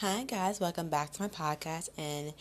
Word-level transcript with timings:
Hi, 0.00 0.22
guys, 0.22 0.60
welcome 0.60 0.88
back 0.88 1.10
to 1.10 1.22
my 1.22 1.26
podcast. 1.26 1.88
And 1.98 2.32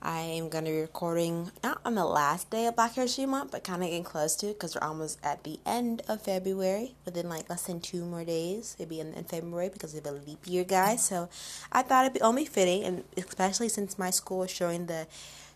I 0.00 0.20
am 0.20 0.48
going 0.48 0.64
to 0.64 0.70
be 0.70 0.80
recording 0.80 1.50
not 1.62 1.82
on 1.84 1.94
the 1.94 2.06
last 2.06 2.48
day 2.48 2.64
of 2.64 2.76
Black 2.76 2.94
History 2.94 3.26
Month, 3.26 3.50
but 3.50 3.62
kind 3.62 3.82
of 3.82 3.90
getting 3.90 4.02
close 4.02 4.34
to 4.36 4.46
it 4.46 4.54
because 4.54 4.74
we're 4.74 4.88
almost 4.88 5.18
at 5.22 5.44
the 5.44 5.60
end 5.66 6.00
of 6.08 6.22
February. 6.22 6.94
Within 7.04 7.28
like 7.28 7.50
less 7.50 7.64
than 7.64 7.80
two 7.80 8.06
more 8.06 8.24
days, 8.24 8.76
it'll 8.78 8.88
be 8.88 9.00
in, 9.00 9.12
in 9.12 9.24
February 9.24 9.68
because 9.68 9.94
of 9.94 10.06
a 10.06 10.12
leap 10.12 10.38
year, 10.46 10.64
guys. 10.64 11.04
So 11.04 11.28
I 11.70 11.82
thought 11.82 12.06
it'd 12.06 12.14
be 12.14 12.22
only 12.22 12.46
fitting, 12.46 12.82
and 12.82 13.04
especially 13.18 13.68
since 13.68 13.98
my 13.98 14.08
school 14.08 14.44
is 14.44 14.50
showing 14.50 14.86
the 14.86 15.06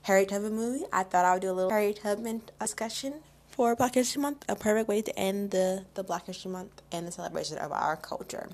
Harriet 0.03 0.29
Tubman 0.29 0.55
movie, 0.55 0.85
I 0.93 1.05
thought 1.05 1.25
I 1.25 1.33
would 1.33 1.41
do 1.41 1.51
a 1.51 1.53
little 1.53 1.71
Harriet 1.71 2.03
Tubman 2.03 2.43
discussion 2.61 3.15
for 3.49 3.75
Black 3.75 3.95
History 3.95 4.21
Month, 4.21 4.45
a 4.47 4.57
perfect 4.57 4.91
way 4.91 5.01
to 5.01 5.19
end 5.19 5.53
the, 5.53 5.87
the 5.95 6.05
Black 6.05 6.27
History 6.27 6.51
Month 6.51 6.83
and 6.93 7.07
the 7.07 7.13
celebration 7.13 7.57
of 7.57 7.73
our 7.73 7.97
culture. 7.97 8.51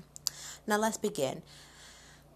Now 0.65 0.77
let's 0.77 0.95
begin. 0.95 1.41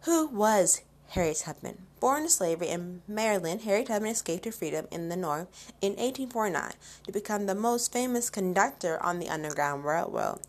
Who 0.01 0.27
was 0.27 0.81
Harriet 1.09 1.37
Tubman? 1.37 1.87
Born 1.99 2.23
to 2.23 2.29
slavery 2.29 2.69
in 2.69 3.01
Maryland, 3.07 3.61
Harriet 3.61 3.87
Tubman 3.87 4.11
escaped 4.11 4.43
to 4.43 4.51
freedom 4.51 4.87
in 4.91 5.09
the 5.09 5.17
North 5.17 5.73
in 5.81 5.93
1849 5.93 6.73
to 7.05 7.11
become 7.11 7.45
the 7.45 7.55
most 7.55 7.91
famous 7.91 8.29
conductor 8.29 9.01
on 9.03 9.19
the 9.19 9.29
Underground 9.29 9.83
Railroad. 9.83 10.41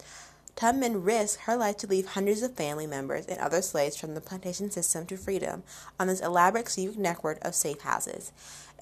Tubman 0.58 1.04
risked 1.04 1.42
her 1.42 1.56
life 1.56 1.76
to 1.76 1.86
leave 1.86 2.08
hundreds 2.08 2.42
of 2.42 2.56
family 2.56 2.84
members 2.84 3.26
and 3.26 3.38
other 3.38 3.62
slaves 3.62 3.96
from 3.96 4.14
the 4.14 4.20
plantation 4.20 4.72
system 4.72 5.06
to 5.06 5.16
freedom 5.16 5.62
on 6.00 6.08
this 6.08 6.18
elaborate 6.18 6.68
secret 6.68 6.98
network 6.98 7.38
of 7.42 7.54
safe 7.54 7.82
houses. 7.82 8.32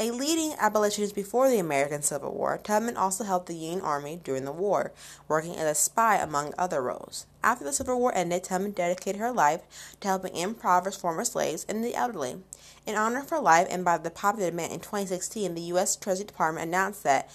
A 0.00 0.10
leading 0.10 0.54
abolitionist 0.58 1.14
before 1.14 1.50
the 1.50 1.58
American 1.58 2.00
Civil 2.00 2.32
War, 2.32 2.58
Tubman 2.62 2.96
also 2.96 3.24
helped 3.24 3.46
the 3.46 3.54
Union 3.54 3.82
Army 3.82 4.18
during 4.24 4.46
the 4.46 4.52
war, 4.52 4.92
working 5.28 5.54
as 5.54 5.70
a 5.70 5.74
spy 5.74 6.16
among 6.16 6.54
other 6.56 6.80
roles. 6.80 7.26
After 7.44 7.66
the 7.66 7.74
Civil 7.74 8.00
War 8.00 8.14
ended, 8.14 8.44
Tubman 8.44 8.72
dedicated 8.72 9.20
her 9.20 9.30
life 9.30 9.60
to 10.00 10.08
helping 10.08 10.34
impoverished 10.34 11.00
former 11.02 11.26
slaves 11.26 11.66
and 11.68 11.84
the 11.84 11.94
elderly. 11.94 12.38
In 12.86 12.96
honor 12.96 13.20
of 13.20 13.28
her 13.28 13.40
life 13.40 13.66
and 13.70 13.84
by 13.84 13.98
the 13.98 14.10
popular 14.10 14.48
demand 14.48 14.72
in 14.72 14.80
2016, 14.80 15.54
the 15.54 15.60
U.S. 15.60 15.94
Treasury 15.94 16.24
Department 16.24 16.66
announced 16.66 17.02
that 17.02 17.28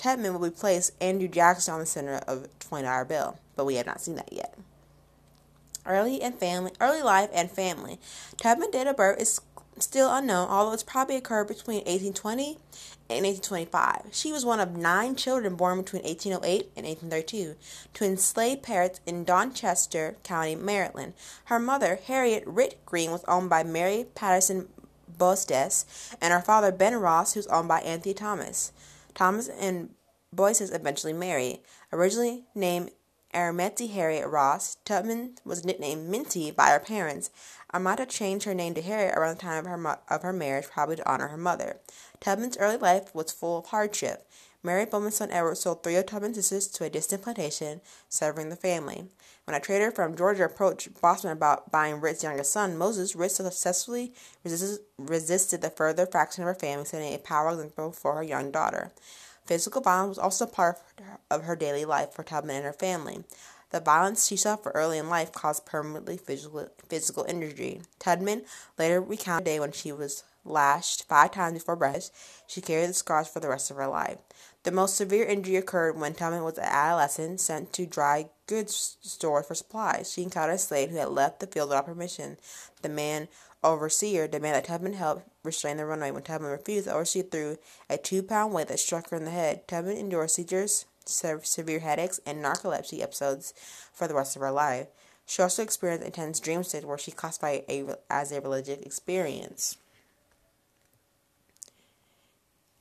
Tubman 0.00 0.32
will 0.32 0.48
replace 0.48 0.92
Andrew 0.98 1.28
Jackson 1.28 1.74
on 1.74 1.80
the 1.80 1.84
center 1.84 2.22
of 2.26 2.46
$20 2.60 3.06
bill, 3.06 3.38
but 3.54 3.66
we 3.66 3.74
have 3.74 3.84
not 3.84 4.00
seen 4.00 4.14
that 4.14 4.32
yet. 4.32 4.56
Early 5.84 6.22
and 6.22 6.34
family, 6.34 6.72
early 6.80 7.02
life 7.02 7.28
and 7.34 7.50
family. 7.50 7.98
Tubman's 8.38 8.72
date 8.72 8.86
of 8.86 8.96
birth 8.96 9.20
is 9.20 9.42
still 9.78 10.10
unknown, 10.10 10.48
although 10.48 10.72
it's 10.72 10.82
probably 10.82 11.16
occurred 11.16 11.48
between 11.48 11.80
1820 11.80 12.56
and 13.10 13.26
1825. 13.26 14.06
She 14.10 14.32
was 14.32 14.42
one 14.42 14.58
of 14.58 14.74
nine 14.74 15.16
children 15.16 15.54
born 15.54 15.82
between 15.82 16.02
1808 16.02 16.70
and 16.76 16.86
1832 16.86 17.56
to 17.92 18.04
enslaved 18.04 18.62
parents 18.62 19.00
in 19.04 19.24
Dorchester 19.24 20.16
County, 20.22 20.54
Maryland. 20.54 21.12
Her 21.44 21.58
mother, 21.58 22.00
Harriet 22.06 22.44
Ritt 22.46 22.78
Green, 22.86 23.10
was 23.10 23.24
owned 23.28 23.50
by 23.50 23.64
Mary 23.64 24.06
Patterson 24.14 24.68
Boyces, 25.18 25.84
and 26.22 26.32
her 26.32 26.40
father, 26.40 26.72
Ben 26.72 26.96
Ross, 26.96 27.36
was 27.36 27.46
owned 27.48 27.68
by 27.68 27.80
Anthony 27.80 28.14
Thomas. 28.14 28.72
Thomas 29.20 29.50
and 29.50 29.90
Boyces 30.32 30.70
eventually 30.70 31.12
marry. 31.12 31.62
Originally 31.92 32.44
named 32.54 32.90
Araminta 33.34 33.86
Harriet 33.86 34.26
Ross, 34.26 34.76
Tubman 34.86 35.34
was 35.44 35.62
nicknamed 35.62 36.08
Minty 36.08 36.50
by 36.50 36.70
her 36.70 36.80
parents. 36.80 37.28
Araminta 37.74 38.06
changed 38.08 38.46
her 38.46 38.54
name 38.54 38.72
to 38.72 38.80
Harriet 38.80 39.14
around 39.14 39.36
the 39.36 39.42
time 39.42 39.58
of 39.58 39.66
her, 39.66 39.98
of 40.08 40.22
her 40.22 40.32
marriage, 40.32 40.68
probably 40.70 40.96
to 40.96 41.06
honor 41.06 41.28
her 41.28 41.36
mother. 41.36 41.80
Tubman's 42.20 42.58
early 42.58 42.76
life 42.76 43.14
was 43.14 43.32
full 43.32 43.58
of 43.58 43.66
hardship. 43.66 44.28
Mary 44.62 44.84
Bowman's 44.84 45.14
son 45.14 45.30
Edward 45.30 45.56
sold 45.56 45.82
three 45.82 45.96
of 45.96 46.04
Tubman's 46.04 46.36
sisters 46.36 46.66
to 46.68 46.84
a 46.84 46.90
distant 46.90 47.22
plantation, 47.22 47.80
severing 48.10 48.50
the 48.50 48.56
family. 48.56 49.04
When 49.44 49.56
a 49.56 49.60
trader 49.60 49.90
from 49.90 50.16
Georgia 50.16 50.44
approached 50.44 51.00
Boston 51.00 51.30
about 51.30 51.72
buying 51.72 51.98
Ritt's 51.98 52.22
youngest 52.22 52.52
son, 52.52 52.76
Moses, 52.76 53.16
Ritt 53.16 53.32
successfully 53.32 54.12
resisted, 54.44 55.62
the 55.62 55.70
further 55.70 56.04
fraction 56.04 56.42
of 56.42 56.48
her 56.48 56.54
family, 56.54 56.84
setting 56.84 57.14
a 57.14 57.18
power 57.18 57.52
example 57.52 57.90
for 57.92 58.16
her 58.16 58.22
young 58.22 58.50
daughter. 58.50 58.92
Physical 59.46 59.80
violence 59.80 60.18
was 60.18 60.18
also 60.18 60.44
part 60.44 60.78
of 61.30 61.44
her 61.44 61.56
daily 61.56 61.86
life 61.86 62.12
for 62.12 62.22
Tubman 62.22 62.56
and 62.56 62.66
her 62.66 62.72
family. 62.74 63.24
The 63.70 63.80
violence 63.80 64.26
she 64.26 64.36
suffered 64.36 64.72
early 64.74 64.98
in 64.98 65.08
life 65.08 65.32
caused 65.32 65.64
permanently 65.64 66.18
physical, 66.18 66.68
physical 66.88 67.24
injury. 67.24 67.80
Tubman 67.98 68.42
later 68.78 69.00
recounted 69.00 69.46
a 69.46 69.50
day 69.50 69.58
when 69.58 69.72
she 69.72 69.90
was 69.90 70.22
lashed 70.44 71.06
five 71.08 71.32
times 71.32 71.58
before 71.58 71.76
breakfast. 71.76 72.14
She 72.46 72.60
carried 72.60 72.88
the 72.88 72.94
scars 72.94 73.28
for 73.28 73.40
the 73.40 73.48
rest 73.48 73.70
of 73.70 73.76
her 73.76 73.86
life. 73.86 74.18
The 74.62 74.72
most 74.72 74.96
severe 74.96 75.24
injury 75.24 75.56
occurred 75.56 75.98
when 75.98 76.14
Tubman 76.14 76.44
was 76.44 76.58
an 76.58 76.64
adolescent 76.64 77.40
sent 77.40 77.72
to 77.74 77.86
dry 77.86 78.28
goods 78.46 78.98
stores 79.00 79.46
for 79.46 79.54
supplies. 79.54 80.12
She 80.12 80.22
encountered 80.22 80.54
a 80.54 80.58
slave 80.58 80.90
who 80.90 80.96
had 80.96 81.08
left 81.08 81.40
the 81.40 81.46
field 81.46 81.70
without 81.70 81.86
permission. 81.86 82.36
The 82.82 82.88
man 82.88 83.28
overseer 83.62 84.26
demanded 84.28 84.64
that 84.64 84.68
Tubman 84.68 84.94
help 84.94 85.22
restrain 85.42 85.76
the 85.76 85.86
runaway. 85.86 86.10
When 86.10 86.22
Tubman 86.22 86.50
refused, 86.50 86.86
the 86.86 86.92
overseer 86.92 87.22
threw 87.22 87.58
a 87.88 87.96
two 87.96 88.22
pound 88.22 88.52
weight 88.52 88.68
that 88.68 88.80
struck 88.80 89.10
her 89.10 89.16
in 89.16 89.24
the 89.24 89.30
head. 89.30 89.66
Tubman 89.66 89.96
endured 89.96 90.30
seizures, 90.30 90.86
severe 91.04 91.80
headaches, 91.80 92.20
and 92.26 92.44
narcolepsy 92.44 93.02
episodes 93.02 93.54
for 93.92 94.06
the 94.08 94.14
rest 94.14 94.36
of 94.36 94.42
her 94.42 94.50
life. 94.50 94.88
She 95.26 95.42
also 95.42 95.62
experienced 95.62 96.04
intense 96.04 96.40
dream 96.40 96.64
states 96.64 96.84
where 96.84 96.98
she 96.98 97.12
classified 97.12 97.64
as 98.10 98.32
a 98.32 98.40
religious 98.40 98.80
experience. 98.80 99.76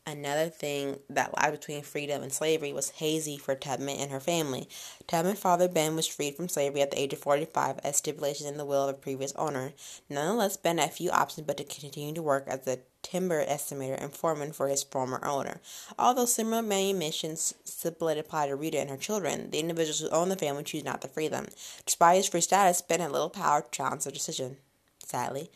Another 0.10 0.50
thing 0.50 0.98
that 1.08 1.38
lied 1.38 1.52
between 1.52 1.84
freedom 1.84 2.24
and 2.24 2.34
slavery 2.34 2.74
was 2.74 2.90
hazy 2.90 3.38
for 3.38 3.54
Tubman 3.54 4.00
and 4.00 4.10
her 4.10 4.20
family. 4.20 4.68
Tubman's 5.06 5.38
father 5.38 5.68
Ben 5.68 5.96
was 5.96 6.08
freed 6.08 6.36
from 6.36 6.50
slavery 6.50 6.82
at 6.82 6.90
the 6.90 7.00
age 7.00 7.14
of 7.14 7.20
45 7.20 7.80
as 7.84 7.98
stipulated 7.98 8.48
in 8.48 8.58
the 8.58 8.66
will 8.66 8.90
of 8.90 8.96
a 8.96 8.98
previous 8.98 9.34
owner. 9.36 9.74
Nonetheless, 10.10 10.58
Ben 10.58 10.80
had 10.80 10.94
few 10.94 11.12
options 11.12 11.46
but 11.46 11.58
to 11.58 11.64
continue 11.64 12.16
to 12.16 12.24
work 12.24 12.46
as 12.48 12.66
a 12.66 12.80
timber 13.04 13.46
estimator 13.46 14.02
and 14.02 14.12
foreman 14.12 14.52
for 14.52 14.68
his 14.68 14.82
former 14.82 15.24
owner. 15.24 15.62
Although 16.00 16.26
similar 16.26 16.64
manumissions 16.64 17.54
stipulated 17.64 18.26
apply 18.26 18.48
to 18.48 18.56
Rita 18.56 18.80
and 18.80 18.90
her 18.90 18.98
children, 18.98 19.52
the 19.52 19.60
individuals 19.60 20.00
who 20.00 20.10
own 20.10 20.30
the 20.30 20.36
family 20.36 20.64
choose 20.64 20.84
not 20.84 21.02
to 21.04 21.08
free 21.08 21.28
them. 21.28 21.50
Despite 21.86 22.18
his 22.18 22.28
free 22.28 22.42
status, 22.42 22.82
Ben 22.82 23.00
had 23.00 23.12
little 23.12 23.30
power 23.30 23.62
to 23.62 23.70
challenge 23.70 24.06
the 24.06 24.12
decision. 24.12 24.58
Sadly. 25.06 25.52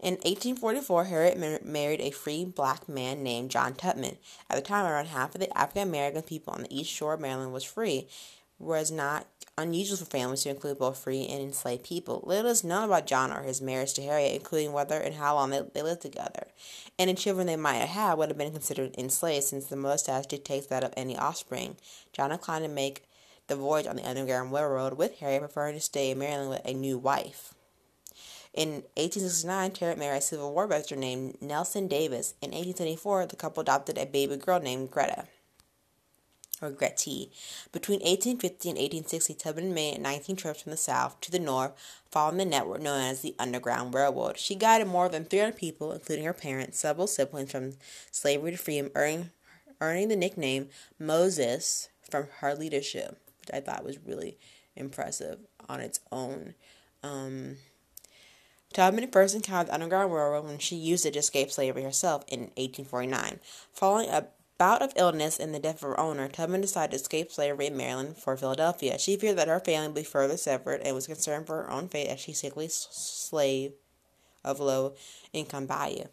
In 0.00 0.14
1844, 0.14 1.04
Harriet 1.06 1.64
married 1.64 2.00
a 2.00 2.12
free 2.12 2.44
black 2.44 2.88
man 2.88 3.24
named 3.24 3.50
John 3.50 3.74
Tubman. 3.74 4.16
At 4.48 4.54
the 4.54 4.62
time, 4.62 4.86
around 4.86 5.06
half 5.06 5.34
of 5.34 5.40
the 5.40 5.58
African 5.58 5.88
American 5.88 6.22
people 6.22 6.54
on 6.54 6.62
the 6.62 6.78
east 6.78 6.90
shore 6.92 7.14
of 7.14 7.20
Maryland 7.20 7.52
was 7.52 7.64
free, 7.64 8.06
whereas 8.58 8.92
not 8.92 9.26
unusual 9.56 9.96
for 9.96 10.04
families 10.04 10.44
to 10.44 10.50
include 10.50 10.78
both 10.78 10.98
free 10.98 11.26
and 11.26 11.42
enslaved 11.42 11.82
people. 11.82 12.22
Little 12.24 12.52
is 12.52 12.62
known 12.62 12.84
about 12.84 13.08
John 13.08 13.32
or 13.32 13.42
his 13.42 13.60
marriage 13.60 13.92
to 13.94 14.02
Harriet, 14.02 14.36
including 14.36 14.72
whether 14.72 15.00
and 15.00 15.16
how 15.16 15.34
long 15.34 15.50
they, 15.50 15.62
they 15.74 15.82
lived 15.82 16.02
together. 16.02 16.46
Any 16.96 17.14
children 17.14 17.48
they 17.48 17.56
might 17.56 17.78
have 17.78 17.88
had 17.88 18.18
would 18.18 18.28
have 18.28 18.38
been 18.38 18.52
considered 18.52 18.94
enslaved 18.96 19.46
since 19.46 19.66
the 19.66 19.96
status 19.96 20.26
dictates 20.26 20.68
that 20.68 20.84
of 20.84 20.94
any 20.96 21.16
offspring. 21.16 21.76
John 22.12 22.30
declined 22.30 22.64
to 22.64 22.70
make 22.70 23.02
the 23.48 23.56
voyage 23.56 23.88
on 23.88 23.96
the 23.96 24.08
Underground 24.08 24.52
Railroad 24.52 24.92
with 24.92 25.18
Harriet, 25.18 25.40
preferring 25.40 25.74
to 25.74 25.80
stay 25.80 26.12
in 26.12 26.20
Maryland 26.20 26.50
with 26.50 26.62
a 26.64 26.72
new 26.72 26.98
wife. 26.98 27.52
In 28.58 28.82
1869, 28.96 29.74
Harriet 29.78 29.98
married 30.00 30.18
a 30.18 30.20
Civil 30.20 30.52
War 30.52 30.66
veteran 30.66 30.98
named 30.98 31.40
Nelson 31.40 31.86
Davis. 31.86 32.34
In 32.42 32.50
1874, 32.50 33.26
the 33.26 33.36
couple 33.36 33.60
adopted 33.60 33.96
a 33.96 34.04
baby 34.04 34.36
girl 34.36 34.58
named 34.58 34.90
Greta 34.90 35.26
or 36.60 36.72
Gretty. 36.72 37.30
Between 37.70 38.00
1850 38.00 38.70
and 38.70 38.76
1860, 38.76 39.34
Tubman 39.34 39.72
made 39.72 40.00
19 40.00 40.34
trips 40.34 40.62
from 40.62 40.72
the 40.72 40.76
south 40.76 41.20
to 41.20 41.30
the 41.30 41.38
north, 41.38 41.70
following 42.10 42.38
the 42.38 42.44
network 42.44 42.80
known 42.82 43.00
as 43.00 43.20
the 43.20 43.36
Underground 43.38 43.94
Railroad. 43.94 44.38
She 44.38 44.56
guided 44.56 44.88
more 44.88 45.08
than 45.08 45.24
300 45.24 45.56
people, 45.56 45.92
including 45.92 46.24
her 46.24 46.32
parents, 46.32 46.80
several 46.80 47.06
siblings 47.06 47.52
from 47.52 47.74
slavery 48.10 48.50
to 48.50 48.56
freedom, 48.56 48.90
earning, 48.96 49.30
earning 49.80 50.08
the 50.08 50.16
nickname 50.16 50.68
Moses 50.98 51.90
from 52.10 52.26
her 52.38 52.56
leadership, 52.56 53.20
which 53.38 53.50
I 53.54 53.60
thought 53.60 53.84
was 53.84 54.04
really 54.04 54.36
impressive 54.74 55.38
on 55.68 55.78
its 55.78 56.00
own. 56.10 56.56
Um, 57.04 57.58
Tubman 58.72 59.10
first 59.10 59.34
encountered 59.34 59.68
the 59.68 59.74
Underground 59.74 60.12
Railroad 60.12 60.44
when 60.44 60.58
she 60.58 60.76
used 60.76 61.06
it 61.06 61.12
to 61.14 61.18
escape 61.18 61.50
slavery 61.50 61.82
herself 61.82 62.24
in 62.28 62.40
1849. 62.56 63.40
Following 63.72 64.08
a 64.08 64.28
bout 64.58 64.82
of 64.82 64.92
illness 64.96 65.38
and 65.38 65.54
the 65.54 65.58
death 65.58 65.76
of 65.76 65.88
her 65.88 66.00
owner, 66.00 66.28
Tubman 66.28 66.60
decided 66.60 66.90
to 66.90 66.96
escape 66.96 67.32
slavery 67.32 67.66
in 67.66 67.76
Maryland 67.76 68.16
for 68.16 68.36
Philadelphia. 68.36 68.98
She 68.98 69.16
feared 69.16 69.38
that 69.38 69.48
her 69.48 69.60
family 69.60 69.88
would 69.88 69.94
be 69.94 70.02
further 70.02 70.36
severed 70.36 70.82
and 70.82 70.94
was 70.94 71.06
concerned 71.06 71.46
for 71.46 71.62
her 71.62 71.70
own 71.70 71.88
fate 71.88 72.08
as 72.08 72.20
she 72.20 72.32
sickly 72.32 72.68
slave 72.68 73.72
of 74.44 74.60
low 74.60 74.94
income 75.32 75.66
value. 75.66 76.06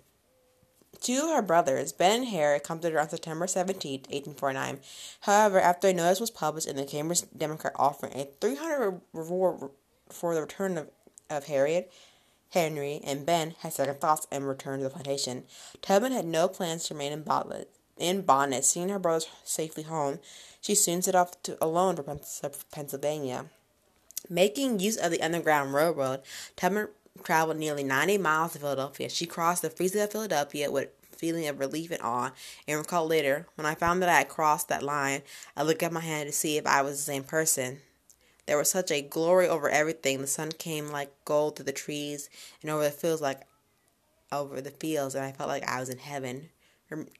Two 1.02 1.26
of 1.26 1.36
her 1.36 1.42
brothers, 1.42 1.92
Ben 1.92 2.22
and 2.22 2.30
Harry, 2.30 2.58
accompanied 2.58 2.94
her 2.94 3.02
on 3.02 3.10
September 3.10 3.48
17, 3.48 4.02
1849. 4.02 4.80
However, 5.22 5.60
after 5.60 5.90
a 5.90 5.94
notice 5.94 6.20
was 6.20 6.32
published 6.32 6.68
in 6.68 6.78
the 6.78 6.86
Cambridge 6.86 7.24
Democrat 7.36 7.74
offering 7.76 8.14
a 8.14 8.30
300 8.40 9.02
reward 9.14 9.72
for 10.10 10.34
the 10.34 10.42
return 10.42 10.78
of, 10.78 10.90
of 11.30 11.46
Harriet, 11.46 11.92
Henry, 12.56 13.02
and 13.04 13.26
Ben 13.26 13.54
had 13.60 13.74
second 13.74 14.00
thoughts 14.00 14.28
and 14.32 14.48
returned 14.48 14.80
to 14.80 14.86
the 14.86 14.90
plantation. 14.90 15.44
Tubman 15.82 16.14
had 16.14 16.26
no 16.26 16.48
plans 16.48 16.86
to 16.86 16.94
remain 16.94 17.12
in 17.12 17.22
Bonnet. 17.22 17.70
In 17.98 18.22
Bonnet, 18.22 18.64
seeing 18.64 18.90
her 18.90 18.98
brothers 18.98 19.28
safely 19.44 19.84
home, 19.84 20.20
she 20.62 20.74
soon 20.74 21.02
set 21.02 21.16
off 21.16 21.42
to, 21.44 21.64
alone 21.64 21.98
for 21.98 22.18
Pennsylvania. 22.72 23.46
Making 24.30 24.80
use 24.80 24.98
of 24.98 25.12
the 25.12 25.22
Underground 25.22 25.74
Railroad, 25.74 26.22
Tubman 26.56 26.88
traveled 27.24 27.58
nearly 27.58 27.84
90 27.84 28.18
miles 28.20 28.54
to 28.54 28.60
Philadelphia. 28.60 29.10
She 29.10 29.26
crossed 29.26 29.62
the 29.62 29.70
free 29.70 29.90
state 29.90 30.04
of 30.04 30.12
Philadelphia 30.12 30.72
with 30.72 30.90
feeling 31.12 31.48
of 31.48 31.60
relief 31.60 31.92
and 31.92 32.02
awe, 32.02 32.32
and 32.68 32.78
recalled 32.78 33.10
later, 33.10 33.48
when 33.56 33.66
I 33.66 33.76
found 33.76 34.02
that 34.02 34.10
I 34.10 34.20
had 34.20 34.30
crossed 34.30 34.70
that 34.70 34.82
line, 34.82 35.24
I 35.58 35.64
looked 35.64 35.84
at 35.84 35.92
my 35.92 36.00
hand 36.00 36.28
to 36.28 36.34
see 36.34 36.58
if 36.58 36.66
I 36.66 36.82
was 36.82 36.98
the 36.98 37.04
same 37.04 37.24
person. 37.24 37.82
There 38.46 38.58
was 38.58 38.70
such 38.70 38.92
a 38.92 39.02
glory 39.02 39.48
over 39.48 39.70
everything. 39.70 40.22
The 40.22 40.28
sun 40.28 40.52
came 40.52 40.90
like 40.90 41.12
gold 41.26 41.56
through 41.56 41.66
the 41.66 41.72
trees 41.72 42.30
and 42.62 42.70
over 42.70 42.84
the 42.84 42.92
fields 42.92 43.22
like 43.22 43.42
over 44.32 44.62
the 44.62 44.72
fields, 44.72 45.16
and 45.16 45.24
I 45.24 45.32
felt 45.32 45.50
like 45.50 45.68
I 45.68 45.80
was 45.80 45.90
in 45.90 45.98
heaven. 45.98 46.50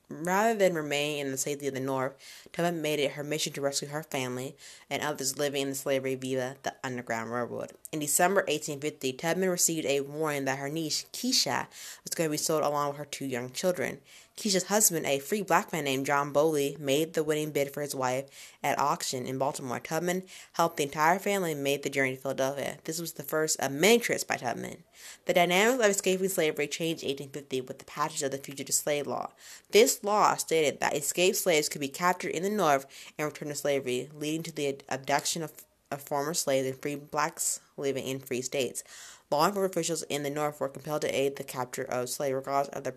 Rather 0.10 0.54
than 0.54 0.76
remain 0.76 1.26
in 1.26 1.32
the 1.32 1.38
safety 1.38 1.68
of 1.68 1.74
the 1.74 1.80
North, 1.80 2.14
Tubman 2.54 2.84
made 2.84 3.00
it 3.00 3.14
her 3.14 3.24
mission 3.24 3.52
to 3.54 3.62
rescue 3.62 3.88
her 3.88 4.04
family 4.04 4.56
and 4.92 5.02
others 5.02 5.40
living 5.40 5.64
in 5.64 5.70
the 5.70 5.76
slavery 5.76 6.14
via 6.14 6.56
the 6.62 6.76
Underground 6.84 7.32
Railroad. 7.32 7.72
In 7.92 8.00
December 8.00 8.42
1850, 8.42 9.14
Tubman 9.14 9.50
received 9.50 9.88
a 9.88 10.02
warning 10.02 10.46
that 10.46 10.60
her 10.60 10.70
niece, 10.70 11.06
Kessiah, 11.12 11.66
was 12.04 12.14
going 12.14 12.28
to 12.30 12.32
be 12.32 12.38
sold 12.38 12.64
along 12.64 12.90
with 12.90 12.98
her 12.98 13.06
two 13.06 13.26
young 13.26 13.50
children. 13.50 14.02
Kessiah's 14.38 14.66
husband, 14.66 15.06
a 15.06 15.20
free 15.20 15.42
black 15.42 15.72
man 15.72 15.86
named 15.86 16.06
John 16.06 16.34
Bowley, 16.34 16.76
made 16.78 17.14
the 17.14 17.24
winning 17.24 17.52
bid 17.52 17.74
for 17.74 17.82
his 17.82 17.96
wife 17.96 18.26
at 18.62 18.78
auction 18.78 19.26
in 19.26 19.38
Baltimore. 19.38 19.80
Tubman 19.80 20.24
helped 20.54 20.76
the 20.76 20.84
entire 20.84 21.20
family 21.20 21.56
make 21.56 21.84
the 21.84 21.90
journey 21.90 22.16
to 22.16 22.22
Philadelphia. 22.22 22.78
This 22.84 23.00
was 23.00 23.14
the 23.14 23.24
first 23.24 23.58
of 23.62 23.72
many 23.72 23.98
trips 23.98 24.26
by 24.26 24.36
Tubman. 24.36 24.84
The 25.26 25.34
dynamics 25.34 25.82
of 25.82 25.90
escaping 25.90 26.28
slavery 26.28 26.68
changed 26.68 27.02
in 27.04 27.10
1850 27.10 27.62
with 27.62 27.80
the 27.80 27.86
passage 27.86 28.24
of 28.24 28.32
the 28.32 28.38
Fugitive 28.38 28.76
Slave 28.76 29.08
Law. 29.08 29.32
This 29.72 30.04
law 30.04 30.36
stated 30.36 30.82
that 30.82 30.98
escaped 30.98 31.38
slaves 31.38 31.70
could 31.70 31.82
be 31.82 31.88
captured 31.88 32.32
in 32.32 32.44
the 32.44 32.50
North 32.50 32.86
and 33.18 33.26
returned 33.26 33.52
to 33.52 33.56
slavery, 33.56 34.10
leading 34.14 34.44
to 34.44 34.52
the 34.52 34.78
abduction 34.90 35.44
of, 35.44 35.54
of 35.90 36.02
former 36.02 36.34
slaves 36.34 36.68
and 36.68 36.82
free 36.82 36.96
blacks 36.96 37.62
living 37.78 38.06
in 38.06 38.20
free 38.20 38.42
states. 38.42 38.84
Law 39.32 39.48
enforcement 39.48 39.74
officials 39.74 40.04
in 40.04 40.24
the 40.24 40.30
North 40.30 40.60
were 40.60 40.68
compelled 40.68 41.04
to 41.04 41.16
aid 41.16 41.38
the 41.38 41.44
capture 41.44 41.84
of 41.84 42.10
slaves 42.10 42.36
regardless 42.36 42.76
of 42.76 42.84
their 42.84 42.96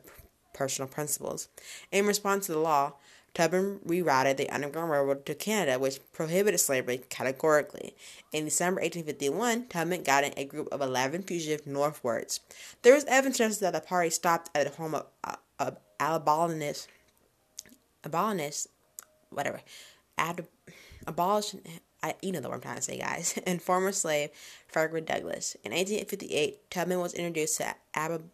personal 0.58 0.88
principles. 0.88 1.49
In 1.93 2.05
response 2.05 2.46
to 2.46 2.52
the 2.52 2.58
law, 2.58 2.94
Tubman 3.32 3.78
rerouted 3.87 4.37
the 4.37 4.50
Underground 4.50 4.90
Railroad 4.90 5.25
to 5.26 5.34
Canada, 5.34 5.78
which 5.78 6.00
prohibited 6.12 6.58
slavery 6.58 7.02
categorically. 7.08 7.94
In 8.32 8.44
December 8.44 8.81
1851, 8.81 9.69
Tubman 9.69 10.02
guided 10.02 10.34
a 10.37 10.44
group 10.44 10.69
of 10.72 10.81
11 10.81 11.22
fugitives 11.22 11.66
northwards. 11.66 12.40
There 12.82 12.96
is 12.96 13.05
evidence 13.05 13.58
that 13.58 13.72
the 13.72 13.81
party 13.81 14.10
stopped 14.10 14.50
at 14.56 14.66
the 14.66 14.76
home 14.76 14.96
of, 14.96 15.06
uh, 15.22 15.37
of 15.60 15.76
whatever, 19.31 19.61
ad, 20.16 20.46
abolition, 21.06 21.61
I, 22.02 22.14
you 22.22 22.32
know 22.32 22.40
the 22.40 22.49
word 22.49 22.56
I'm 22.56 22.61
trying 22.61 22.76
to 22.76 22.82
say, 22.82 22.99
guys, 22.99 23.38
and 23.46 23.61
former 23.61 23.93
slave 23.93 24.31
Frederick 24.66 25.06
Douglass. 25.06 25.56
In 25.64 25.72
1858, 25.72 26.70
Tubman 26.70 27.00
was 27.00 27.14
introduced 27.14 27.58
to 27.58 27.75
Ab- 27.94 28.31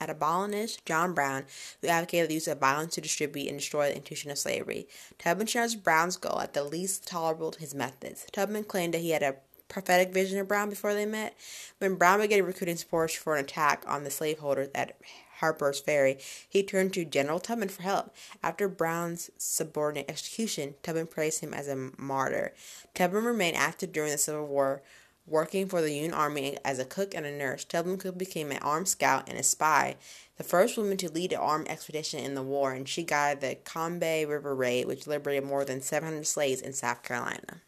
abolitionist 0.00 0.84
John 0.86 1.14
Brown, 1.14 1.44
who 1.80 1.88
advocated 1.88 2.30
the 2.30 2.34
use 2.34 2.48
of 2.48 2.58
violence 2.58 2.94
to 2.94 3.00
distribute 3.00 3.48
and 3.48 3.58
destroy 3.58 3.88
the 3.88 3.96
institution 3.96 4.30
of 4.30 4.38
slavery. 4.38 4.86
Tubman 5.18 5.46
shares 5.46 5.74
Brown's 5.74 6.16
goal 6.16 6.40
at 6.40 6.54
the 6.54 6.64
least 6.64 7.06
tolerable 7.06 7.54
his 7.58 7.74
methods. 7.74 8.26
Tubman 8.32 8.64
claimed 8.64 8.94
that 8.94 9.00
he 9.00 9.10
had 9.10 9.22
a 9.22 9.36
prophetic 9.68 10.12
vision 10.12 10.38
of 10.38 10.48
Brown 10.48 10.70
before 10.70 10.94
they 10.94 11.06
met. 11.06 11.36
When 11.78 11.96
Brown 11.96 12.20
began 12.20 12.44
recruiting 12.44 12.76
supporters 12.76 13.14
for 13.16 13.36
an 13.36 13.44
attack 13.44 13.84
on 13.86 14.04
the 14.04 14.10
slaveholders 14.10 14.68
at 14.74 14.96
Harper's 15.40 15.78
Ferry, 15.78 16.18
he 16.48 16.62
turned 16.62 16.92
to 16.94 17.04
General 17.04 17.38
Tubman 17.38 17.68
for 17.68 17.82
help. 17.82 18.14
After 18.42 18.68
Brown's 18.68 19.30
subordinate 19.38 20.10
execution, 20.10 20.74
Tubman 20.82 21.06
praised 21.06 21.40
him 21.40 21.54
as 21.54 21.68
a 21.68 21.90
martyr. 21.96 22.54
Tubman 22.94 23.24
remained 23.24 23.56
active 23.56 23.92
during 23.92 24.10
the 24.10 24.18
Civil 24.18 24.46
War, 24.46 24.82
working 25.28 25.66
for 25.66 25.80
the 25.80 25.92
Union 25.92 26.14
Army 26.14 26.56
as 26.64 26.78
a 26.78 26.84
cook 26.84 27.14
and 27.14 27.26
a 27.26 27.36
nurse. 27.36 27.64
Tubman 27.64 27.98
Cook 27.98 28.18
became 28.18 28.50
an 28.50 28.58
armed 28.58 28.88
scout 28.88 29.28
and 29.28 29.38
a 29.38 29.42
spy, 29.42 29.96
the 30.36 30.44
first 30.44 30.76
woman 30.76 30.96
to 30.98 31.10
lead 31.10 31.32
an 31.32 31.38
armed 31.38 31.68
expedition 31.68 32.20
in 32.20 32.34
the 32.34 32.42
war, 32.42 32.72
and 32.72 32.88
she 32.88 33.02
guided 33.02 33.40
the 33.40 33.56
Combahee 33.56 34.28
River 34.28 34.54
Raid, 34.54 34.86
which 34.86 35.06
liberated 35.06 35.44
more 35.44 35.64
than 35.64 35.82
700 35.82 36.26
slaves 36.26 36.60
in 36.60 36.72
South 36.72 37.02
Carolina, 37.02 37.62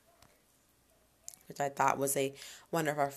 which 1.49 1.61
I 1.61 1.69
thought 1.69 1.99
was 1.99 2.17
a 2.17 2.35
wonderful 2.71 3.11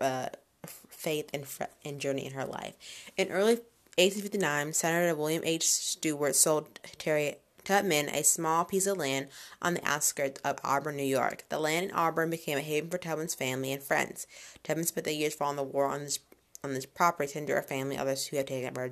uh, 0.00 0.28
faith 0.66 1.30
and, 1.32 1.44
and 1.84 2.00
journey 2.00 2.26
in 2.26 2.32
her 2.32 2.44
life. 2.44 2.74
In 3.16 3.28
early 3.28 3.54
1859, 3.96 4.72
Senator 4.74 5.14
William 5.14 5.42
H. 5.44 5.66
Seward 5.66 6.36
sold 6.36 6.78
Terry 6.98 7.36
Tubman 7.68 8.08
a 8.08 8.24
small 8.24 8.64
piece 8.64 8.86
of 8.86 8.96
land 8.96 9.28
on 9.60 9.74
the 9.74 9.86
outskirts 9.86 10.40
of 10.40 10.58
Auburn, 10.64 10.96
New 10.96 11.02
York. 11.02 11.44
The 11.50 11.58
land 11.58 11.90
in 11.90 11.94
Auburn 11.94 12.30
became 12.30 12.56
a 12.56 12.62
haven 12.62 12.88
for 12.88 12.96
Tubman's 12.96 13.34
family 13.34 13.74
and 13.74 13.82
friends. 13.82 14.26
Tubman 14.64 14.86
spent 14.86 15.04
the 15.04 15.12
years 15.12 15.34
following 15.34 15.56
the 15.56 15.62
war 15.64 15.84
on 15.84 16.04
this 16.04 16.18
on 16.64 16.72
this 16.72 16.86
property 16.86 17.30
to 17.44 17.52
her 17.52 17.60
family 17.60 17.98
others 17.98 18.26
who 18.26 18.38
have 18.38 18.46
taken 18.46 18.74
up 18.74 18.90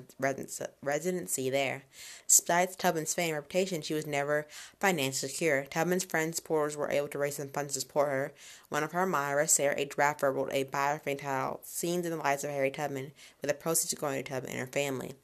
residency 0.82 1.48
there. 1.48 1.84
Despite 2.28 2.76
Tubman's 2.76 3.14
fame 3.14 3.34
and 3.34 3.36
reputation, 3.36 3.80
she 3.80 3.94
was 3.94 4.06
never 4.06 4.46
financially 4.78 5.30
secure. 5.30 5.64
Tubman's 5.64 6.04
friends 6.04 6.36
supporters 6.36 6.76
were 6.76 6.90
able 6.90 7.08
to 7.08 7.18
raise 7.18 7.36
some 7.36 7.48
funds 7.48 7.72
to 7.74 7.80
support 7.80 8.10
her. 8.10 8.34
One 8.68 8.84
of 8.84 8.92
her 8.92 9.04
admirers, 9.04 9.52
Sarah 9.52 9.74
H. 9.78 9.96
Bradford, 9.96 10.36
wrote 10.36 10.52
a 10.52 10.64
biography 10.64 11.12
entitled 11.12 11.64
Scenes 11.64 12.04
in 12.04 12.10
the 12.10 12.18
Lives 12.18 12.44
of 12.44 12.50
Harry 12.50 12.70
Tubman, 12.70 13.12
with 13.40 13.48
the 13.48 13.54
proceeds 13.54 13.94
going 13.94 14.22
to 14.22 14.30
Tubman 14.30 14.50
and 14.50 14.60
her 14.60 14.66
family. 14.66 15.14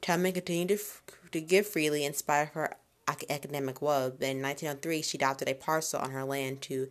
Tubman 0.00 0.32
continued 0.32 0.78
to, 0.78 0.84
to 1.36 1.46
give 1.46 1.66
freely 1.66 2.04
in 2.04 2.14
spite 2.14 2.42
of 2.42 2.48
her 2.50 2.76
academic 3.08 3.80
woes. 3.80 4.12
In 4.20 4.42
1903, 4.42 5.02
she 5.02 5.18
adopted 5.18 5.48
a 5.48 5.54
parcel 5.54 6.00
on 6.00 6.10
her 6.10 6.24
land 6.24 6.62
to 6.62 6.88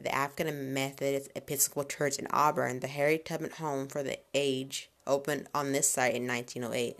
the 0.00 0.14
African 0.14 0.74
Methodist 0.74 1.30
Episcopal 1.36 1.84
Church 1.84 2.18
in 2.18 2.26
Auburn. 2.30 2.80
The 2.80 2.88
Harry 2.88 3.18
Tubman 3.18 3.52
Home 3.58 3.86
for 3.86 4.02
the 4.02 4.18
Aged 4.34 4.88
opened 5.06 5.48
on 5.54 5.72
this 5.72 5.88
site 5.88 6.14
in 6.14 6.26
1908. 6.26 6.98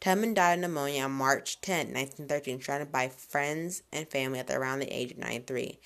Tubman 0.00 0.34
died 0.34 0.54
of 0.54 0.60
pneumonia 0.60 1.04
on 1.04 1.12
March 1.12 1.60
10, 1.60 1.92
1913, 1.92 2.60
surrounded 2.60 2.90
by 2.90 3.08
friends 3.08 3.82
and 3.92 4.08
family 4.08 4.40
at 4.40 4.50
around 4.50 4.80
the 4.80 4.92
age 4.92 5.12
of 5.12 5.18
93. 5.18 5.78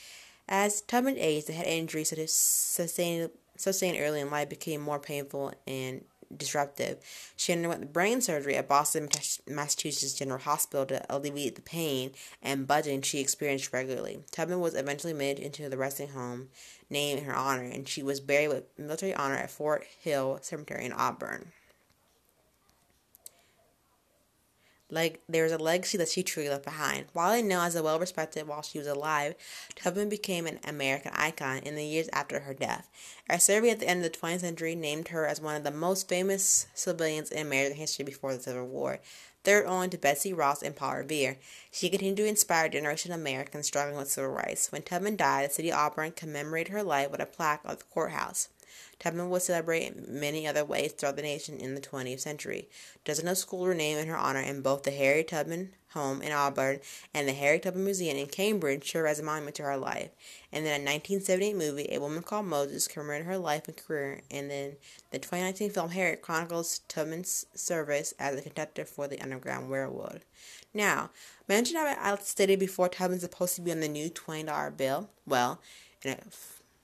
As 0.49 0.81
Tubman 0.81 1.19
aged, 1.19 1.49
the 1.49 1.53
head 1.53 1.67
injuries 1.67 2.15
sustained, 2.33 3.31
sustained 3.57 3.99
early 4.01 4.21
in 4.21 4.31
life 4.31 4.49
became 4.49 4.81
more 4.81 5.01
painful 5.01 5.53
and 5.67 6.05
disruptive. 6.35 6.99
She 7.37 7.53
underwent 7.53 7.93
brain 7.93 8.21
surgery 8.21 8.57
at 8.57 8.69
Boston, 8.69 9.09
Massachusetts 9.47 10.15
General 10.15 10.41
Hospital 10.41 10.87
to 10.87 11.05
alleviate 11.15 11.57
the 11.57 11.63
pain 11.63 12.13
and 12.43 12.67
buzzing 12.67 13.03
she 13.03 13.21
experienced 13.21 13.73
regularly. 13.73 14.21
Tubman 14.31 14.61
was 14.61 14.75
eventually 14.75 15.13
made 15.13 15.39
into 15.39 15.69
the 15.69 15.77
resting 15.77 16.09
home 16.09 16.49
named 16.89 17.21
in 17.21 17.25
her 17.25 17.35
honor, 17.35 17.65
and 17.65 17.89
she 17.89 18.03
was 18.03 18.21
buried 18.21 18.49
with 18.49 18.65
military 18.79 19.15
honor 19.15 19.37
at 19.37 19.51
Fort 19.51 19.85
Hill 20.01 20.39
Cemetery 20.43 20.85
in 20.85 20.93
Auburn. 20.93 21.53
Like 24.91 25.21
there's 25.29 25.51
a 25.51 25.59
legacy 25.59 25.99
that 25.99 26.09
she 26.09 26.23
truly 26.23 26.49
left 26.49 26.65
behind. 26.65 27.07
Widely 27.13 27.43
known 27.43 27.67
as 27.67 27.75
a 27.75 27.83
well 27.83 27.99
respected 27.99 28.47
while 28.47 28.63
she 28.63 28.79
was 28.79 28.87
alive, 28.87 29.35
Tubman 29.75 30.09
became 30.09 30.47
an 30.47 30.61
American 30.65 31.13
icon 31.15 31.59
in 31.59 31.75
the 31.75 31.85
years 31.85 32.09
after 32.13 32.41
her 32.41 32.55
death. 32.55 32.89
A 33.29 33.41
survey 33.41 33.71
at 33.71 33.81
the 33.81 33.89
end 33.89 34.05
of 34.05 34.13
the 34.13 34.19
20th 34.19 34.41
century 34.41 34.77
named 34.77 35.09
her 35.09 35.27
as 35.27 35.41
one 35.41 35.57
of 35.57 35.65
the 35.65 35.73
most 35.73 36.09
famous 36.09 36.69
civilians 36.75 37.33
in 37.33 37.45
American 37.45 37.77
history 37.77 38.05
before 38.05 38.33
the 38.35 38.43
Civil 38.43 38.67
War, 38.67 39.01
third 39.43 39.67
only 39.67 39.89
to 39.89 39.99
Betsy 39.99 40.33
Ross 40.33 40.63
and 40.63 40.77
Paul 40.77 40.99
Revere. 40.99 41.39
She 41.73 41.91
continued 41.91 42.19
to 42.19 42.27
inspire 42.27 42.67
a 42.67 42.71
generation 42.71 43.11
of 43.11 43.19
Americans 43.19 43.67
struggling 43.67 43.97
with 43.97 44.11
civil 44.11 44.31
rights. 44.31 44.71
When 44.71 44.83
Tubman 44.83 45.17
died, 45.17 45.51
the 45.51 45.55
city 45.55 45.73
of 45.73 45.79
Auburn 45.79 46.13
commemorated 46.13 46.73
her 46.73 46.85
life 46.85 47.11
with 47.11 47.21
a 47.21 47.27
plaque 47.27 47.63
at 47.65 47.79
the 47.81 47.85
courthouse. 47.87 48.51
Tubman 48.99 49.31
was 49.31 49.45
celebrated 49.45 49.97
in 50.09 50.21
many 50.21 50.47
other 50.47 50.65
ways 50.65 50.93
throughout 50.93 51.17
the 51.17 51.23
nation 51.23 51.59
in 51.59 51.75
the 51.75 51.81
20th 51.81 52.21
century. 52.21 52.69
Dozens 53.05 53.29
of 53.29 53.39
schools 53.39 53.67
were 53.67 53.75
named 53.75 54.01
in 54.01 54.09
her 54.09 54.17
honor, 54.17 54.41
and 54.41 54.63
both 54.63 54.83
the 54.85 54.91
Harry 54.91 55.25
Tubman 55.25 55.73
Home 55.97 56.21
in 56.21 56.31
Auburn 56.31 56.81
and 57.15 57.27
the 57.27 57.33
Harry 57.33 57.59
Tubman 57.59 57.85
Museum 57.85 58.19
in 58.19 58.27
Cambridge 58.27 58.91
serve 58.91 59.07
as 59.07 59.19
a 59.19 59.23
monument 59.23 59.57
to 59.57 59.63
her 59.63 59.79
life. 59.79 60.11
And 60.53 60.67
then 60.67 60.81
a 60.81 60.85
1978 60.85 61.57
movie, 61.57 61.89
A 61.91 62.01
Woman 62.01 62.23
Called 62.23 62.47
Moses, 62.47 62.87
commemorated 62.87 63.27
her 63.27 63.39
life 63.39 63.67
and 63.67 63.77
career. 63.77 64.21
And 64.31 64.51
then 64.51 64.77
the 65.11 65.19
2019 65.19 65.71
film 65.71 65.91
Harriet 65.91 66.21
chronicles 66.21 66.81
Tubman's 66.89 67.47
service 67.55 68.13
as 68.19 68.39
a 68.39 68.43
conductor 68.43 68.85
for 68.85 69.09
the 69.09 69.21
Underground 69.21 69.71
Railroad. 69.71 70.23
Now, 70.75 71.11
mention 71.49 71.79
I 71.79 72.17
stated 72.21 72.59
before 72.59 72.91
Tubman's 72.91 73.23
supposed 73.23 73.55
to 73.57 73.63
be 73.63 73.73
on 73.73 73.81
the 73.81 73.89
new 73.89 74.11
$20 74.11 74.77
bill. 74.77 75.09
Well, 75.27 75.61
in 76.03 76.13
a 76.13 76.19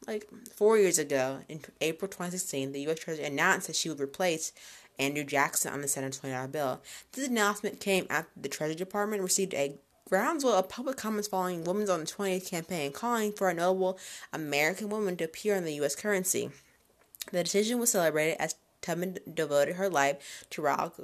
like 0.06 0.28
four 0.54 0.78
years 0.78 0.98
ago, 0.98 1.40
in 1.48 1.60
April 1.80 2.08
2016, 2.08 2.72
the 2.72 2.82
U.S. 2.82 2.98
Treasury 2.98 3.24
announced 3.24 3.66
that 3.66 3.76
she 3.76 3.88
would 3.88 4.00
replace 4.00 4.52
Andrew 4.98 5.24
Jackson 5.24 5.72
on 5.72 5.80
the 5.80 5.88
Senate 5.88 6.18
$20 6.22 6.52
bill. 6.52 6.80
This 7.12 7.28
announcement 7.28 7.80
came 7.80 8.06
after 8.10 8.30
the 8.36 8.48
Treasury 8.48 8.76
Department 8.76 9.22
received 9.22 9.54
a 9.54 9.76
groundswell 10.08 10.54
of 10.58 10.68
public 10.68 10.96
comments 10.96 11.28
following 11.28 11.64
Women's 11.64 11.88
on 11.88 12.00
the 12.00 12.06
20th 12.06 12.50
campaign 12.50 12.92
calling 12.92 13.32
for 13.32 13.48
a 13.48 13.54
notable 13.54 13.98
American 14.32 14.90
woman 14.90 15.16
to 15.16 15.24
appear 15.24 15.56
on 15.56 15.64
the 15.64 15.74
U.S. 15.76 15.94
currency. 15.94 16.50
The 17.30 17.44
decision 17.44 17.78
was 17.78 17.92
celebrated 17.92 18.36
as 18.38 18.56
Tubman 18.82 19.18
devoted 19.32 19.76
her 19.76 19.88
life 19.88 20.44
to 20.50 20.60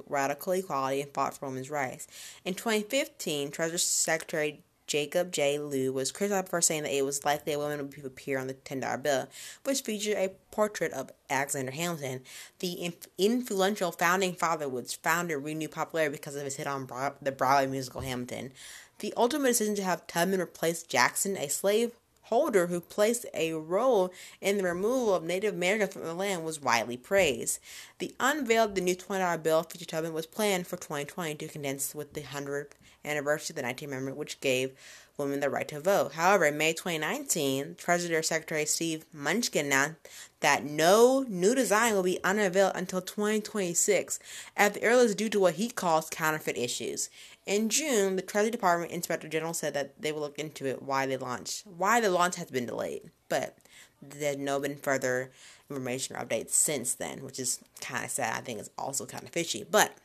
radical 0.08 0.52
equality 0.52 1.00
and 1.00 1.14
fought 1.14 1.38
for 1.38 1.46
women's 1.46 1.70
rights. 1.70 2.08
In 2.44 2.54
2015, 2.54 3.52
Treasury 3.52 3.78
Secretary 3.78 4.62
Jacob 4.88 5.30
J. 5.30 5.58
Lew 5.58 5.92
was 5.92 6.10
criticized 6.10 6.48
for 6.48 6.60
saying 6.60 6.82
that 6.82 6.92
it 6.92 7.04
was 7.04 7.24
likely 7.24 7.52
a 7.52 7.58
woman 7.58 7.78
would 7.78 8.04
appear 8.04 8.38
on 8.38 8.48
the 8.48 8.54
$10 8.54 9.02
bill, 9.02 9.28
which 9.62 9.82
featured 9.82 10.16
a 10.16 10.32
portrait 10.50 10.92
of 10.92 11.12
Alexander 11.30 11.70
Hamilton. 11.70 12.22
The 12.58 12.92
influential 13.18 13.92
founding 13.92 14.32
father 14.32 14.68
was 14.68 14.94
founder 14.94 15.38
renewed 15.38 15.70
popularity 15.70 16.16
because 16.16 16.34
of 16.34 16.42
his 16.42 16.56
hit 16.56 16.66
on 16.66 16.88
the 17.22 17.30
Broadway 17.30 17.70
musical 17.70 18.00
Hamilton. 18.00 18.52
The 19.00 19.14
ultimate 19.16 19.48
decision 19.48 19.76
to 19.76 19.84
have 19.84 20.08
Tubman 20.08 20.40
replace 20.40 20.82
Jackson, 20.82 21.36
a 21.36 21.48
slave 21.48 21.92
Holder, 22.28 22.66
who 22.66 22.80
placed 22.80 23.24
a 23.32 23.54
role 23.54 24.12
in 24.40 24.58
the 24.58 24.64
removal 24.64 25.14
of 25.14 25.22
Native 25.22 25.54
Americans 25.54 25.94
from 25.94 26.04
the 26.04 26.12
land, 26.12 26.44
was 26.44 26.60
widely 26.60 26.98
praised. 26.98 27.58
The 27.98 28.14
unveiled 28.20 28.74
the 28.74 28.82
new 28.82 28.94
$20 28.94 29.42
bill 29.42 29.62
feature 29.62 29.86
Tubman 29.86 30.12
was 30.12 30.26
planned 30.26 30.66
for 30.66 30.76
2020 30.76 31.36
to 31.36 31.48
condense 31.48 31.94
with 31.94 32.12
the 32.12 32.20
100th 32.20 32.72
anniversary 33.04 33.54
of 33.54 33.56
the 33.56 33.62
19th 33.62 33.88
Amendment, 33.88 34.16
which 34.18 34.40
gave 34.40 34.72
women 35.18 35.40
the 35.40 35.50
right 35.50 35.66
to 35.68 35.80
vote. 35.80 36.12
However, 36.12 36.46
in 36.46 36.56
May 36.56 36.72
2019, 36.72 37.74
Treasury 37.76 38.22
Secretary 38.22 38.64
Steve 38.64 39.04
Mnuchin 39.14 39.66
announced 39.66 39.96
that 40.40 40.64
no 40.64 41.24
new 41.28 41.54
design 41.54 41.94
will 41.94 42.04
be 42.04 42.20
unveiled 42.22 42.72
until 42.76 43.00
2026, 43.00 44.20
at 44.56 44.74
the 44.74 44.84
earliest 44.84 45.18
due 45.18 45.28
to 45.28 45.40
what 45.40 45.54
he 45.54 45.68
calls 45.68 46.08
counterfeit 46.08 46.56
issues. 46.56 47.10
In 47.46 47.68
June, 47.68 48.16
the 48.16 48.22
Treasury 48.22 48.50
Department 48.50 48.92
Inspector 48.92 49.28
General 49.28 49.54
said 49.54 49.74
that 49.74 50.00
they 50.00 50.12
will 50.12 50.20
look 50.20 50.38
into 50.38 50.66
it 50.66 50.82
why 50.82 51.06
they 51.06 51.16
launched 51.16 51.66
why 51.66 52.00
the 52.00 52.10
launch 52.10 52.36
has 52.36 52.50
been 52.50 52.66
delayed. 52.66 53.10
But 53.28 53.58
there's 54.00 54.36
no 54.36 54.60
been 54.60 54.76
further 54.76 55.32
information 55.68 56.14
or 56.14 56.24
updates 56.24 56.50
since 56.50 56.94
then, 56.94 57.24
which 57.24 57.40
is 57.40 57.60
kind 57.80 58.04
of 58.04 58.10
sad. 58.10 58.36
I 58.36 58.40
think 58.40 58.60
it's 58.60 58.70
also 58.78 59.06
kind 59.06 59.24
of 59.24 59.30
fishy. 59.30 59.64
But 59.68 59.96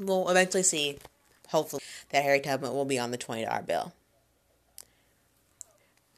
we'll 0.00 0.28
eventually 0.28 0.64
see, 0.64 0.98
hopefully, 1.48 1.82
that 2.10 2.24
Harry 2.24 2.40
Tubman 2.40 2.72
will 2.72 2.84
be 2.84 2.98
on 2.98 3.12
the 3.12 3.18
$20 3.18 3.66
bill. 3.66 3.92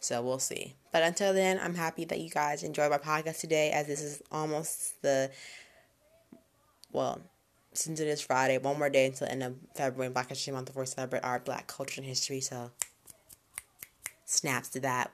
So 0.04 0.20
we'll 0.20 0.38
see. 0.38 0.74
But 0.92 1.02
until 1.02 1.32
then, 1.32 1.58
I'm 1.62 1.74
happy 1.74 2.04
that 2.04 2.20
you 2.20 2.28
guys 2.28 2.62
enjoyed 2.62 2.90
my 2.90 2.98
podcast 2.98 3.40
today, 3.40 3.70
as 3.70 3.86
this 3.86 4.02
is 4.02 4.22
almost 4.30 5.00
the, 5.00 5.30
well, 6.92 7.22
since 7.72 8.00
it 8.00 8.06
is 8.06 8.20
Friday, 8.20 8.58
one 8.58 8.78
more 8.78 8.90
day 8.90 9.06
until 9.06 9.26
the 9.26 9.32
end 9.32 9.42
of 9.42 9.54
February, 9.74 10.12
Black 10.12 10.28
History 10.28 10.52
Month, 10.52 10.66
before 10.66 10.82
we 10.82 10.88
celebrate 10.88 11.24
our 11.24 11.40
Black 11.40 11.68
culture 11.68 12.02
and 12.02 12.06
history. 12.06 12.42
So, 12.42 12.70
snaps 14.26 14.68
to 14.70 14.80
that. 14.80 15.10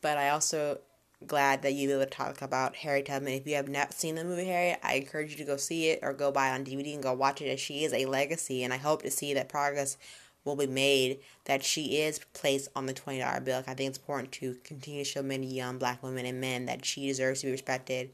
But 0.00 0.18
I 0.18 0.30
also 0.30 0.80
glad 1.24 1.62
that 1.62 1.74
you 1.74 1.86
be 1.86 1.94
able 1.94 2.04
to 2.04 2.10
talk 2.10 2.42
about 2.42 2.74
Harry 2.74 3.04
Tubman. 3.04 3.34
If 3.34 3.46
you 3.46 3.54
have 3.54 3.68
not 3.68 3.94
seen 3.94 4.16
the 4.16 4.24
movie 4.24 4.46
Harry, 4.46 4.76
I 4.82 4.94
encourage 4.94 5.30
you 5.30 5.36
to 5.36 5.44
go 5.44 5.56
see 5.56 5.90
it 5.90 6.00
or 6.02 6.12
go 6.12 6.32
buy 6.32 6.48
it 6.48 6.54
on 6.54 6.64
DVD 6.64 6.94
and 6.94 7.02
go 7.02 7.12
watch 7.12 7.40
it. 7.40 7.48
As 7.48 7.60
she 7.60 7.84
is 7.84 7.92
a 7.92 8.06
legacy, 8.06 8.64
and 8.64 8.72
I 8.72 8.78
hope 8.78 9.02
to 9.02 9.10
see 9.12 9.34
that 9.34 9.48
progress 9.48 9.96
will 10.44 10.56
be 10.56 10.66
made 10.66 11.20
that 11.44 11.64
she 11.64 11.98
is 11.98 12.20
placed 12.32 12.68
on 12.74 12.86
the 12.86 12.92
twenty 12.92 13.20
dollar 13.20 13.40
bill. 13.40 13.62
I 13.66 13.74
think 13.74 13.90
it's 13.90 13.98
important 13.98 14.32
to 14.32 14.56
continue 14.64 15.04
to 15.04 15.10
show 15.10 15.22
many 15.22 15.46
young 15.46 15.78
black 15.78 16.02
women 16.02 16.26
and 16.26 16.40
men 16.40 16.66
that 16.66 16.84
she 16.84 17.06
deserves 17.06 17.40
to 17.40 17.46
be 17.46 17.52
respected 17.52 18.10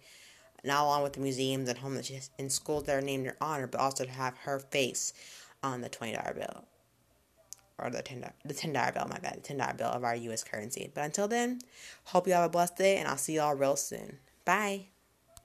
not 0.64 0.84
along 0.84 1.02
with 1.04 1.12
the 1.12 1.20
museums 1.20 1.68
and 1.68 1.78
homeless 1.78 2.30
in 2.36 2.50
schools 2.50 2.84
that 2.84 2.96
are 2.96 3.00
named 3.00 3.26
in 3.26 3.30
her 3.30 3.36
honor, 3.40 3.66
but 3.66 3.80
also 3.80 4.04
to 4.04 4.10
have 4.10 4.36
her 4.38 4.58
face 4.58 5.12
on 5.62 5.80
the 5.80 5.88
twenty 5.88 6.14
dollar 6.14 6.34
bill 6.34 6.64
or 7.78 7.90
the 7.90 8.02
10, 8.02 8.24
the 8.44 8.54
ten 8.54 8.72
dollar 8.72 8.92
bill. 8.92 9.06
My 9.08 9.18
bad, 9.18 9.36
the 9.36 9.40
ten 9.40 9.58
dollar 9.58 9.74
bill 9.74 9.88
of 9.88 10.04
our 10.04 10.16
U.S. 10.16 10.44
currency. 10.44 10.90
But 10.92 11.04
until 11.04 11.28
then, 11.28 11.60
hope 12.04 12.26
you 12.26 12.32
have 12.32 12.44
a 12.44 12.48
blessed 12.48 12.76
day, 12.76 12.96
and 12.96 13.08
I'll 13.08 13.16
see 13.16 13.36
y'all 13.36 13.54
real 13.54 13.76
soon. 13.76 14.18
Bye. 14.44 14.86